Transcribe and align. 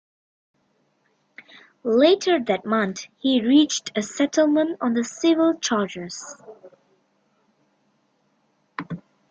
Later 1.83 2.39
that 2.45 2.65
month 2.65 3.05
he 3.19 3.39
reached 3.39 3.91
a 3.95 4.01
settlement 4.01 4.79
on 4.81 4.95
the 4.95 5.03
civil 5.03 5.53
charges. 5.53 6.41